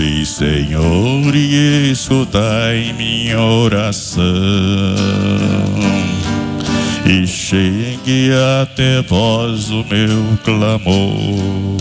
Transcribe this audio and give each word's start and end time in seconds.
Ouvi, 0.00 0.24
Senhor, 0.24 1.36
e 1.36 1.90
escutai 1.92 2.94
minha 2.96 3.38
oração. 3.38 4.24
E 7.04 7.26
chegue 7.26 8.30
até 8.62 9.02
vós 9.02 9.68
o 9.68 9.84
meu 9.84 10.38
clamor. 10.42 11.76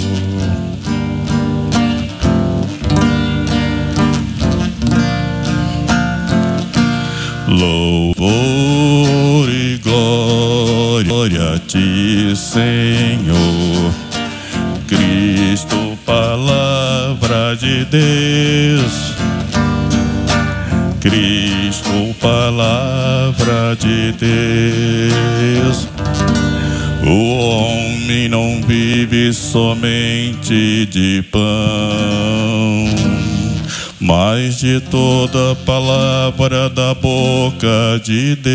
Louvor 7.48 8.30
e 9.50 9.80
glória 9.82 11.54
a 11.56 11.60
ti, 11.60 12.36
Senhor. 12.36 13.94
Cristo, 14.88 15.98
palavra 16.06 16.69
de 17.60 17.86
Deus. 17.86 19.14
Cristo, 21.00 22.16
palavra 22.20 23.76
de 23.80 24.12
Deus. 24.14 25.88
O 27.06 27.38
homem 27.38 28.28
não 28.30 28.62
vive 28.62 29.34
somente 29.34 30.86
de 30.86 31.24
pão 31.32 33.10
mas 34.02 34.58
de 34.58 34.80
toda 34.80 35.56
palavra 35.66 36.68
da 36.70 36.96
boca 36.96 38.02
de 38.04 38.36
Deus. 38.36 38.50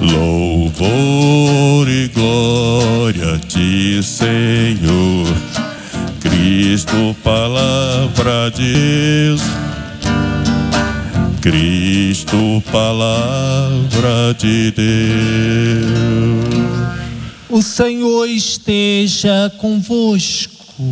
Louvor 0.00 1.88
e 1.88 2.08
glória 2.08 3.34
a 3.34 3.38
ti, 3.38 4.00
Senhor. 4.02 5.26
Cristo, 6.40 7.14
palavra 7.22 8.50
de 8.50 8.72
Deus. 8.72 9.42
Cristo, 11.42 12.62
palavra 12.72 14.34
de 14.38 14.70
Deus. 14.70 15.90
O 17.50 17.60
Senhor 17.60 18.26
esteja 18.26 19.52
convosco. 19.58 20.82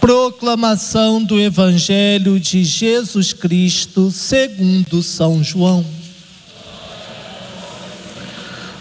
Proclamação 0.00 1.22
do 1.22 1.38
Evangelho 1.38 2.40
de 2.40 2.64
Jesus 2.64 3.32
Cristo 3.32 4.10
segundo 4.10 5.04
São 5.04 5.40
João. 5.44 5.84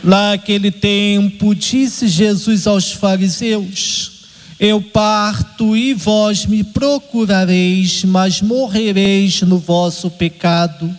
Naquele 0.03 0.71
tempo, 0.71 1.53
disse 1.53 2.07
Jesus 2.07 2.65
aos 2.65 2.91
fariseus: 2.91 4.11
Eu 4.59 4.81
parto 4.81 5.77
e 5.77 5.93
vós 5.93 6.45
me 6.45 6.63
procurareis, 6.63 8.03
mas 8.03 8.41
morrereis 8.41 9.41
no 9.41 9.59
vosso 9.59 10.09
pecado. 10.09 10.91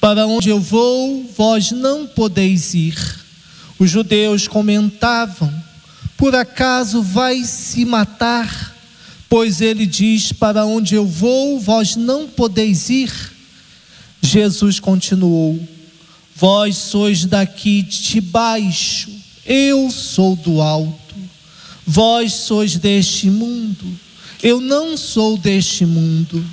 Para 0.00 0.26
onde 0.28 0.48
eu 0.48 0.60
vou, 0.60 1.28
vós 1.36 1.72
não 1.72 2.06
podeis 2.06 2.74
ir. 2.74 2.96
Os 3.76 3.90
judeus 3.90 4.46
comentavam: 4.46 5.52
Por 6.16 6.36
acaso 6.36 7.02
vai 7.02 7.42
se 7.42 7.84
matar? 7.84 8.76
Pois 9.28 9.60
ele 9.60 9.84
diz: 9.84 10.32
Para 10.32 10.64
onde 10.64 10.94
eu 10.94 11.04
vou, 11.04 11.58
vós 11.58 11.96
não 11.96 12.28
podeis 12.28 12.88
ir. 12.88 13.12
Jesus 14.22 14.78
continuou: 14.78 15.58
Vós 16.38 16.76
sois 16.76 17.24
daqui 17.24 17.82
de 17.82 18.20
baixo, 18.20 19.10
eu 19.44 19.90
sou 19.90 20.36
do 20.36 20.60
alto. 20.60 21.16
Vós 21.84 22.32
sois 22.32 22.76
deste 22.76 23.28
mundo, 23.28 23.84
eu 24.40 24.60
não 24.60 24.96
sou 24.96 25.36
deste 25.36 25.84
mundo. 25.84 26.44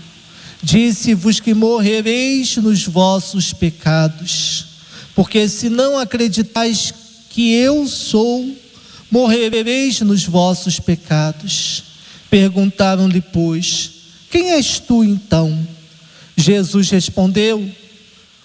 Disse-vos 0.63 1.39
que 1.39 1.53
morrereis 1.53 2.57
nos 2.57 2.87
vossos 2.87 3.53
pecados, 3.53 4.65
porque 5.13 5.47
se 5.47 5.69
não 5.69 5.99
acreditais 5.99 6.91
que 7.29 7.53
eu 7.53 7.87
sou, 7.87 8.57
morrereis 9.11 10.01
nos 10.01 10.25
vossos 10.25 10.79
pecados. 10.79 11.83
Perguntaram-lhe, 12.27 13.21
pois, 13.21 13.91
quem 14.31 14.49
és 14.49 14.79
tu 14.79 15.03
então? 15.03 15.55
Jesus 16.35 16.89
respondeu: 16.89 17.69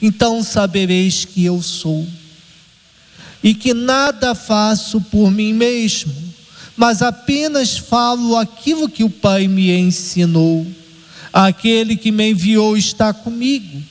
então 0.00 0.42
sabereis 0.42 1.24
que 1.24 1.44
eu 1.44 1.62
sou. 1.62 2.06
E 3.42 3.54
que 3.54 3.72
nada 3.72 4.34
faço 4.34 5.00
por 5.00 5.30
mim 5.30 5.52
mesmo, 5.52 6.12
mas 6.76 7.02
apenas 7.02 7.76
falo 7.76 8.36
aquilo 8.36 8.88
que 8.88 9.04
o 9.04 9.10
Pai 9.10 9.48
me 9.48 9.70
ensinou. 9.70 10.66
Aquele 11.32 11.96
que 11.96 12.10
me 12.10 12.30
enviou 12.30 12.76
está 12.76 13.12
comigo. 13.12 13.82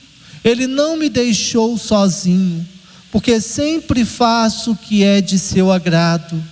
Ele 0.44 0.66
não 0.66 0.96
me 0.96 1.08
deixou 1.08 1.76
sozinho, 1.78 2.66
porque 3.10 3.40
sempre 3.40 4.04
faço 4.04 4.72
o 4.72 4.76
que 4.76 5.02
é 5.02 5.20
de 5.20 5.38
seu 5.38 5.70
agrado. 5.70 6.42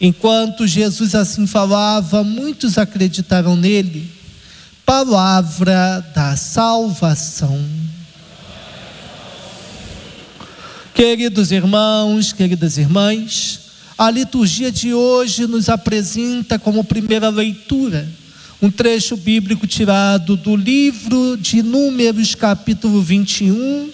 Enquanto 0.00 0.66
Jesus 0.66 1.14
assim 1.14 1.46
falava, 1.46 2.22
muitos 2.22 2.78
acreditaram 2.78 3.56
nele. 3.56 4.10
Palavra 4.86 6.00
da 6.14 6.36
salvação. 6.36 7.77
Queridos 10.98 11.52
irmãos, 11.52 12.32
queridas 12.32 12.76
irmãs, 12.76 13.60
a 13.96 14.10
liturgia 14.10 14.72
de 14.72 14.92
hoje 14.92 15.46
nos 15.46 15.68
apresenta 15.68 16.58
como 16.58 16.82
primeira 16.82 17.28
leitura 17.28 18.08
um 18.60 18.68
trecho 18.68 19.16
bíblico 19.16 19.64
tirado 19.64 20.36
do 20.36 20.56
livro 20.56 21.36
de 21.36 21.62
Números, 21.62 22.34
capítulo 22.34 23.00
21, 23.00 23.90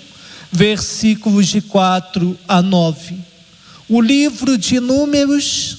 versículos 0.51 1.49
de 1.49 1.61
4 1.61 2.39
a 2.49 2.63
9. 2.63 3.17
O 3.87 4.01
livro 4.01 4.57
de 4.57 4.81
Números 4.81 5.77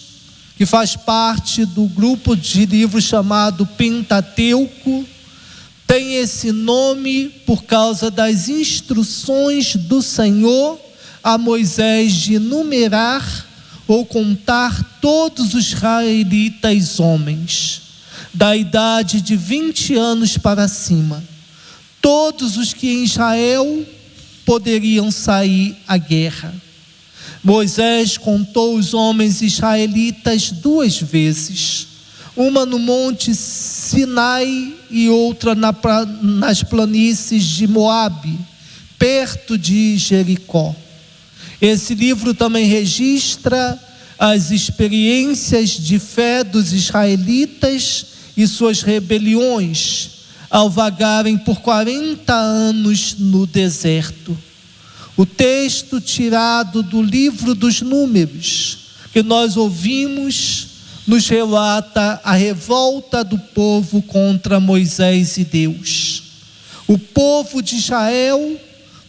que 0.56 0.66
faz 0.68 0.96
parte 0.96 1.66
do 1.66 1.88
grupo 1.88 2.36
de 2.36 2.68
livros 2.68 3.04
chamado 3.04 3.66
Pentateuco, 3.66 5.04
tem 5.88 6.18
esse 6.18 6.52
nome 6.52 7.30
por 7.48 7.64
causa 7.64 8.12
das 8.12 8.48
instruções 8.48 9.76
do 9.76 10.04
Senhor 10.04 10.85
a 11.26 11.40
Moisés 11.40 12.14
de 12.14 12.38
numerar 12.38 13.48
ou 13.88 14.06
contar 14.06 15.00
todos 15.02 15.56
os 15.56 15.72
israelitas 15.72 17.00
homens, 17.00 17.82
da 18.32 18.56
idade 18.56 19.22
de 19.22 19.36
20 19.36 19.96
anos 19.96 20.38
para 20.38 20.68
cima, 20.68 21.24
todos 22.00 22.58
os 22.58 22.74
que 22.74 22.88
em 22.88 23.04
Israel 23.06 23.84
poderiam 24.46 25.10
sair 25.10 25.76
à 25.88 25.98
guerra. 25.98 26.54
Moisés 27.44 28.20
contou 28.20 28.76
os 28.76 28.94
homens 28.94 29.42
israelitas 29.42 30.52
duas 30.52 31.02
vezes, 31.02 31.88
uma 32.38 32.68
no 32.68 32.78
monte 32.78 33.34
Sinai 33.34 34.76
e 34.92 35.10
outra 35.10 35.56
na, 35.56 35.74
nas 36.22 36.62
planícies 36.62 37.44
de 37.46 37.68
Moabe, 37.68 38.38
perto 39.00 39.58
de 39.58 39.98
Jericó. 39.98 40.76
Esse 41.66 41.96
livro 41.96 42.36
também 42.36 42.68
registra 42.68 43.82
as 44.20 44.52
experiências 44.52 45.72
de 45.72 45.98
fé 45.98 46.44
dos 46.44 46.72
israelitas 46.72 48.06
e 48.38 48.46
suas 48.46 48.84
rebeliões 48.84 50.12
ao 50.48 50.70
vagarem 50.70 51.40
por 51.40 51.62
40 51.62 52.32
anos 52.32 53.16
no 53.18 53.48
deserto. 53.48 54.38
O 55.18 55.26
texto 55.26 56.00
tirado 56.00 56.84
do 56.84 57.02
livro 57.02 57.56
dos 57.56 57.82
Números, 57.82 58.78
que 59.12 59.24
nós 59.24 59.58
ouvimos, 59.58 60.68
nos 61.08 61.28
relata 61.28 62.22
a 62.24 62.34
revolta 62.34 63.24
do 63.24 63.40
povo 63.40 64.04
contra 64.04 64.60
Moisés 64.60 65.36
e 65.38 65.44
Deus. 65.44 66.22
O 66.88 67.00
povo 67.00 67.60
de 67.64 67.78
Israel 67.78 68.56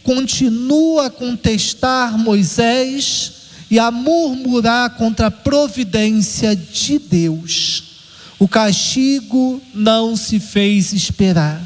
continua 0.07 1.07
a 1.07 1.09
contestar 1.09 2.17
Moisés 2.17 3.33
e 3.69 3.77
a 3.77 3.91
murmurar 3.91 4.91
contra 4.91 5.27
a 5.27 5.31
providência 5.31 6.55
de 6.55 6.97
Deus. 6.97 7.83
O 8.39 8.47
castigo 8.47 9.61
não 9.73 10.15
se 10.15 10.39
fez 10.39 10.93
esperar, 10.93 11.61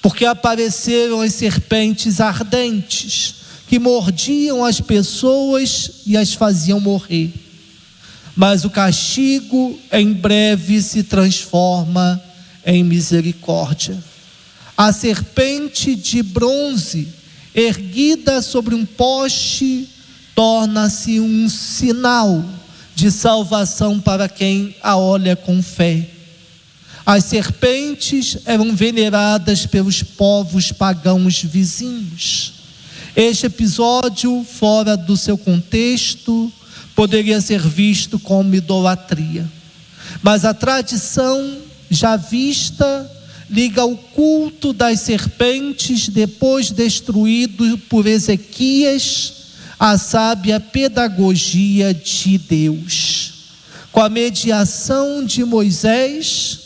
porque 0.00 0.24
apareceram 0.24 1.20
as 1.20 1.34
serpentes 1.34 2.18
ardentes 2.18 3.34
que 3.68 3.78
mordiam 3.78 4.64
as 4.64 4.80
pessoas 4.80 5.90
e 6.06 6.16
as 6.16 6.32
faziam 6.32 6.80
morrer. 6.80 7.30
Mas 8.34 8.64
o 8.64 8.70
castigo 8.70 9.78
em 9.92 10.14
breve 10.14 10.80
se 10.80 11.02
transforma 11.02 12.22
em 12.64 12.82
misericórdia. 12.82 14.02
A 14.74 14.94
serpente 14.94 15.94
de 15.94 16.22
bronze, 16.22 17.15
erguida 17.56 18.42
sobre 18.42 18.74
um 18.74 18.84
poste, 18.84 19.88
torna-se 20.34 21.18
um 21.18 21.48
sinal 21.48 22.44
de 22.94 23.10
salvação 23.10 23.98
para 23.98 24.28
quem 24.28 24.76
a 24.82 24.98
olha 24.98 25.34
com 25.34 25.62
fé. 25.62 26.06
As 27.04 27.24
serpentes 27.24 28.36
eram 28.44 28.76
veneradas 28.76 29.64
pelos 29.64 30.02
povos 30.02 30.70
pagãos 30.70 31.42
vizinhos. 31.42 32.52
Este 33.14 33.46
episódio, 33.46 34.44
fora 34.44 34.94
do 34.94 35.16
seu 35.16 35.38
contexto, 35.38 36.52
poderia 36.94 37.40
ser 37.40 37.60
visto 37.60 38.18
como 38.18 38.54
idolatria. 38.54 39.50
Mas 40.22 40.44
a 40.44 40.52
tradição 40.52 41.58
já 41.88 42.16
vista 42.16 43.10
liga 43.48 43.84
o 43.84 43.96
culto 43.96 44.72
das 44.72 45.00
serpentes 45.00 46.08
depois 46.08 46.70
destruído 46.70 47.78
por 47.88 48.06
Ezequias 48.06 49.34
a 49.78 49.98
sábia 49.98 50.58
pedagogia 50.58 51.92
de 51.92 52.38
Deus. 52.38 53.32
Com 53.92 54.00
a 54.00 54.08
mediação 54.08 55.24
de 55.24 55.44
Moisés, 55.44 56.60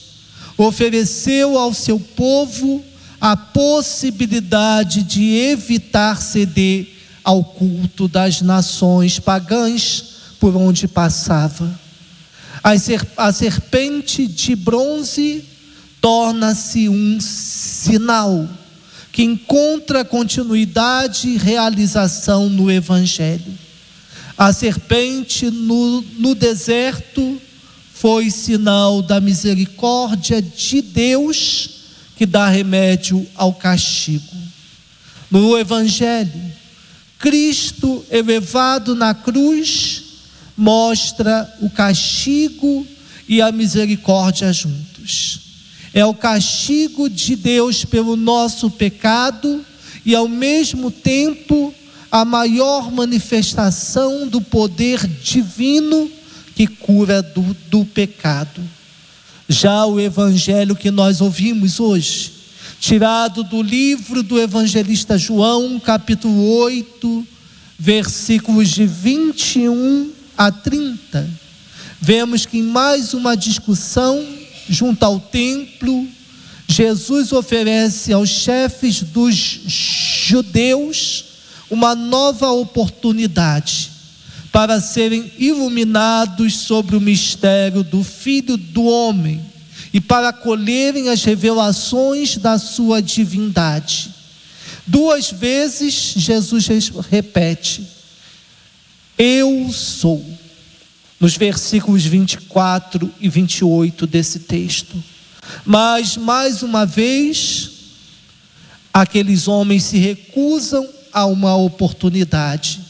ofereceu 0.56 1.58
ao 1.58 1.74
seu 1.74 1.98
povo 1.98 2.84
a 3.20 3.36
possibilidade 3.36 5.02
de 5.02 5.34
evitar 5.34 6.20
ceder 6.20 6.88
ao 7.22 7.44
culto 7.44 8.08
das 8.08 8.40
nações 8.40 9.18
pagãs 9.18 10.04
por 10.38 10.56
onde 10.56 10.88
passava. 10.88 11.78
A 13.16 13.32
serpente 13.32 14.26
de 14.26 14.56
bronze 14.56 15.44
torna-se 16.00 16.88
um 16.88 17.20
sinal 17.20 18.48
que 19.12 19.22
encontra 19.22 20.04
continuidade 20.04 21.28
e 21.28 21.36
realização 21.36 22.48
no 22.48 22.70
Evangelho. 22.70 23.58
A 24.38 24.52
serpente 24.52 25.50
no, 25.50 26.00
no 26.18 26.34
deserto 26.34 27.40
foi 27.92 28.30
sinal 28.30 29.02
da 29.02 29.20
misericórdia 29.20 30.40
de 30.40 30.80
Deus 30.80 31.70
que 32.16 32.24
dá 32.24 32.48
remédio 32.48 33.26
ao 33.34 33.52
castigo. 33.52 34.36
No 35.30 35.58
Evangelho, 35.58 36.40
Cristo 37.18 38.04
elevado 38.10 38.94
na 38.94 39.12
cruz 39.12 40.02
mostra 40.56 41.52
o 41.60 41.68
castigo 41.68 42.86
e 43.28 43.42
a 43.42 43.52
misericórdia 43.52 44.52
juntos 44.52 45.49
é 45.92 46.04
o 46.04 46.14
castigo 46.14 47.08
de 47.10 47.34
Deus 47.34 47.84
pelo 47.84 48.16
nosso 48.16 48.70
pecado 48.70 49.64
e, 50.04 50.14
ao 50.14 50.28
mesmo 50.28 50.90
tempo, 50.90 51.74
a 52.10 52.24
maior 52.24 52.90
manifestação 52.90 54.26
do 54.28 54.40
poder 54.40 55.06
divino 55.06 56.10
que 56.54 56.66
cura 56.66 57.22
do, 57.22 57.56
do 57.68 57.84
pecado. 57.84 58.60
Já 59.48 59.84
o 59.84 59.98
evangelho 59.98 60.76
que 60.76 60.90
nós 60.90 61.20
ouvimos 61.20 61.80
hoje, 61.80 62.32
tirado 62.78 63.42
do 63.42 63.60
livro 63.60 64.22
do 64.22 64.40
evangelista 64.40 65.18
João, 65.18 65.80
capítulo 65.80 66.56
8, 66.58 67.26
versículos 67.78 68.68
de 68.68 68.86
21 68.86 70.12
a 70.36 70.52
30, 70.52 71.28
vemos 72.00 72.46
que 72.46 72.58
em 72.58 72.62
mais 72.62 73.12
uma 73.12 73.36
discussão 73.36 74.24
junto 74.70 75.02
ao 75.02 75.18
templo, 75.18 76.08
Jesus 76.68 77.32
oferece 77.32 78.12
aos 78.12 78.28
chefes 78.28 79.02
dos 79.02 79.34
judeus 79.34 81.24
uma 81.68 81.96
nova 81.96 82.50
oportunidade 82.50 83.90
para 84.52 84.80
serem 84.80 85.32
iluminados 85.36 86.56
sobre 86.58 86.96
o 86.96 87.00
mistério 87.00 87.82
do 87.82 88.04
Filho 88.04 88.56
do 88.56 88.84
Homem 88.84 89.40
e 89.92 90.00
para 90.00 90.32
colherem 90.32 91.08
as 91.08 91.24
revelações 91.24 92.36
da 92.36 92.56
sua 92.58 93.02
divindade. 93.02 94.14
Duas 94.86 95.30
vezes 95.30 96.14
Jesus 96.16 96.68
repete: 97.10 97.84
Eu 99.18 99.70
sou 99.72 100.24
nos 101.20 101.36
versículos 101.36 102.04
24 102.06 103.12
e 103.20 103.28
28 103.28 104.06
desse 104.06 104.40
texto. 104.40 104.96
Mas, 105.66 106.16
mais 106.16 106.62
uma 106.62 106.86
vez, 106.86 107.72
aqueles 108.92 109.46
homens 109.46 109.84
se 109.84 109.98
recusam 109.98 110.88
a 111.12 111.26
uma 111.26 111.54
oportunidade, 111.54 112.80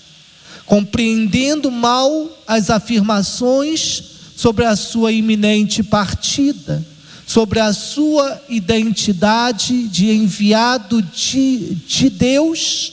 compreendendo 0.64 1.72
mal 1.72 2.30
as 2.46 2.70
afirmações 2.70 4.02
sobre 4.36 4.64
a 4.64 4.76
sua 4.76 5.10
iminente 5.10 5.82
partida, 5.82 6.86
sobre 7.26 7.58
a 7.58 7.72
sua 7.72 8.40
identidade 8.48 9.88
de 9.88 10.10
enviado 10.10 11.02
de, 11.02 11.74
de 11.86 12.08
Deus 12.08 12.92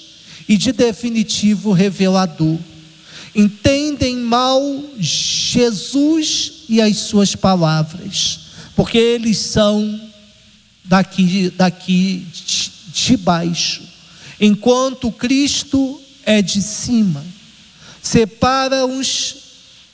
e 0.49 0.57
de 0.57 0.71
definitivo 0.71 1.71
revelador 1.71 2.57
entendem 3.37 4.17
mal 4.17 4.83
Jesus 4.97 6.63
e 6.67 6.81
as 6.81 6.97
suas 6.97 7.35
palavras, 7.35 8.39
porque 8.75 8.97
eles 8.97 9.37
são 9.37 10.01
daqui, 10.83 11.51
daqui 11.51 12.25
de 12.91 13.15
baixo, 13.15 13.83
enquanto 14.41 15.11
Cristo 15.11 16.01
é 16.25 16.41
de 16.41 16.63
cima. 16.63 17.23
Separa-os 18.01 19.35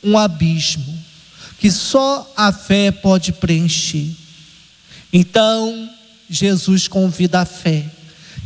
um 0.01 0.17
abismo 0.17 0.97
que 1.59 1.69
só 1.69 2.31
a 2.37 2.53
fé 2.53 2.91
pode 2.91 3.33
preencher. 3.33 4.09
Então, 5.11 5.89
Jesus 6.29 6.87
convida 6.87 7.41
a 7.41 7.45
fé, 7.45 7.85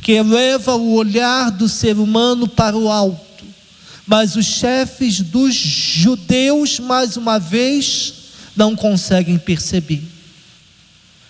que 0.02 0.14
eleva 0.14 0.76
o 0.76 0.94
olhar 0.94 1.52
do 1.52 1.70
ser 1.70 1.98
humano 1.98 2.48
para 2.48 2.76
o 2.76 2.90
alto 2.90 3.27
mas 4.08 4.38
os 4.38 4.46
chefes 4.46 5.20
dos 5.20 5.54
judeus, 5.54 6.80
mais 6.80 7.18
uma 7.18 7.38
vez, 7.38 8.14
não 8.56 8.74
conseguem 8.74 9.38
perceber 9.38 10.02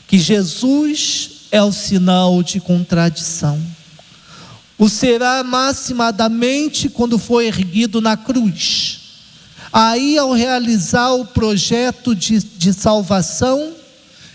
que 0.08 0.20
Jesus 0.20 1.32
é 1.52 1.62
o 1.62 1.74
sinal 1.74 2.44
de 2.44 2.60
contradição. 2.60 3.60
O 4.78 4.88
será 4.88 5.44
maximadamente 5.44 6.88
quando 6.88 7.18
foi 7.18 7.48
erguido 7.48 8.00
na 8.00 8.16
cruz. 8.16 9.00
Aí, 9.74 10.18
ao 10.18 10.32
realizar 10.32 11.14
o 11.14 11.26
projeto 11.26 12.16
de, 12.16 12.40
de 12.40 12.72
salvação, 12.72 13.74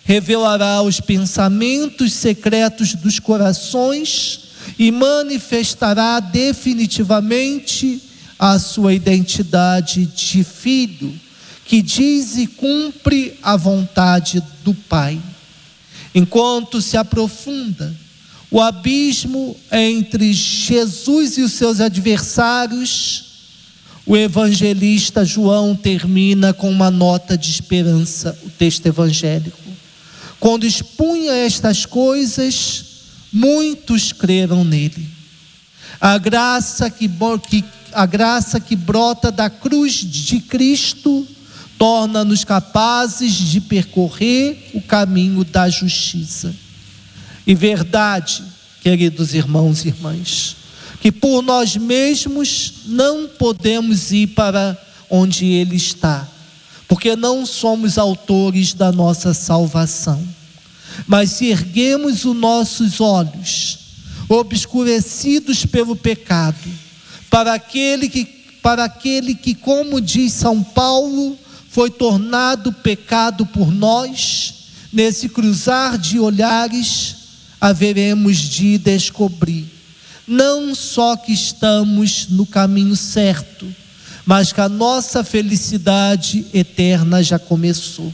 revelará 0.05 0.83
os 0.83 1.01
pensamentos 1.01 2.13
secretos 2.13 2.95
dos 2.95 3.21
corações 3.21 4.41
e 4.79 4.91
manifestará 4.91 6.19
definitivamente 6.19 8.03
a 8.45 8.59
sua 8.59 8.93
identidade 8.93 10.05
de 10.05 10.43
filho, 10.43 11.15
que 11.65 11.81
diz 11.81 12.37
e 12.37 12.49
cumpre 12.49 13.39
a 13.41 13.57
vontade 13.57 14.43
do 14.65 14.75
Pai. 14.75 15.21
Enquanto 16.13 16.83
se 16.83 16.97
aprofunda 16.97 17.95
o 18.51 18.61
abismo 18.61 19.57
entre 19.71 20.33
Jesus 20.33 21.39
e 21.39 21.43
os 21.43 21.53
seus 21.53 21.81
adversários, 21.81 23.27
o 24.05 24.17
evangelista 24.17 25.25
João 25.25 25.77
termina 25.77 26.53
com 26.53 26.69
uma 26.69 26.91
nota 26.91 27.39
de 27.39 27.49
esperança, 27.49 28.37
o 28.43 28.51
texto 28.51 28.85
evangélico. 28.87 29.57
Quando 30.41 30.67
expunha 30.67 31.33
estas 31.33 31.87
coisas, 31.87 32.87
muitos 33.33 34.13
creram 34.13 34.65
nele. 34.65 35.09
A 36.01 36.19
graça 36.19 36.91
que, 36.91 37.09
que 37.49 37.65
a 37.95 38.07
graça 38.07 38.61
que 38.61 38.77
brota 38.77 39.31
da 39.31 39.49
cruz 39.49 39.95
de 39.95 40.41
Cristo 40.41 41.27
torna-nos 41.79 42.45
capazes 42.45 43.33
de 43.33 43.61
percorrer 43.61 44.71
o 44.75 44.81
caminho 44.81 45.45
da 45.45 45.69
justiça. 45.69 46.55
E 47.47 47.55
verdade, 47.55 48.43
queridos 48.83 49.35
irmãos 49.35 49.85
e 49.85 49.89
irmãs, 49.89 50.57
que 51.01 51.11
por 51.11 51.43
nós 51.43 51.77
mesmos 51.77 52.75
não 52.87 53.27
podemos 53.27 54.13
ir 54.13 54.29
para 54.29 54.79
onde 55.11 55.45
Ele 55.45 55.75
está, 55.75 56.29
porque 56.87 57.17
não 57.17 57.45
somos 57.45 57.99
autores 57.99 58.75
da 58.75 58.93
nossa 58.93 59.35
salvação. 59.35 60.23
Mas 61.07 61.31
se 61.31 61.47
erguemos 61.47 62.25
os 62.25 62.37
nossos 62.37 63.01
olhos, 63.01 63.79
obscurecidos 64.29 65.67
pelo 65.67 65.97
pecado, 65.97 66.71
para 67.33 67.55
aquele 67.55 68.09
que, 68.09 68.27
para 68.63 68.85
aquele 68.85 69.35
que, 69.35 69.55
como 69.55 70.01
diz 70.01 70.35
São 70.35 70.63
Paulo, 70.63 71.37
foi 71.71 71.91
tornado 71.91 72.71
pecado 72.71 73.47
por 73.47 73.73
nós, 73.73 74.55
nesse 74.93 75.31
cruzar 75.31 75.97
de 75.97 76.21
olhares, 76.21 77.17
haveremos 77.59 78.37
de 78.37 78.77
descobrir 78.77 79.73
não 80.27 80.75
só 80.75 81.17
que 81.17 81.33
estamos 81.33 82.29
no 82.29 82.47
caminho 82.47 82.97
certo, 82.97 83.67
mas 84.25 84.53
que 84.53 84.61
a 84.61 84.69
nossa 84.69 85.25
felicidade 85.25 86.47
eterna 86.55 87.23
já 87.23 87.39
começou. 87.39 88.13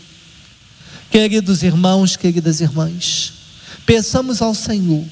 Queridos 1.10 1.62
irmãos, 1.62 2.16
queridas 2.16 2.60
irmãs, 2.60 3.32
peçamos 3.84 4.40
ao 4.40 4.54
Senhor 4.54 5.04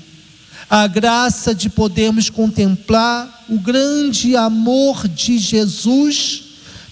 a 0.68 0.86
graça 0.86 1.54
de 1.54 1.68
podermos 1.70 2.28
contemplar 2.28 3.44
o 3.48 3.58
grande 3.58 4.36
amor 4.36 5.06
de 5.06 5.38
Jesus 5.38 6.42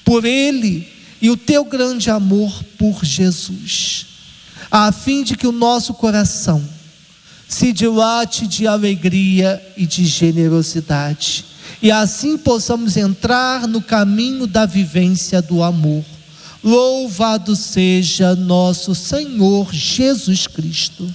por 0.04 0.24
Ele 0.24 0.88
e 1.20 1.30
o 1.30 1.36
teu 1.36 1.64
grande 1.64 2.10
amor 2.10 2.62
por 2.78 3.04
Jesus, 3.04 4.06
a 4.70 4.92
fim 4.92 5.24
de 5.24 5.36
que 5.36 5.46
o 5.46 5.52
nosso 5.52 5.94
coração 5.94 6.62
se 7.48 7.72
dilate 7.72 8.46
de 8.46 8.66
alegria 8.66 9.60
e 9.76 9.86
de 9.86 10.04
generosidade, 10.06 11.44
e 11.82 11.90
assim 11.90 12.36
possamos 12.36 12.96
entrar 12.96 13.66
no 13.66 13.80
caminho 13.80 14.46
da 14.46 14.66
vivência 14.66 15.42
do 15.42 15.62
amor. 15.62 16.04
Louvado 16.62 17.54
seja 17.54 18.34
nosso 18.34 18.94
Senhor 18.94 19.72
Jesus 19.72 20.46
Cristo. 20.46 21.14